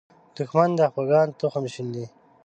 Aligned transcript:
دښمن 0.35 0.69
د 0.77 0.81
خپګان 0.91 1.27
تخم 1.39 1.65
شیندي 1.73 2.05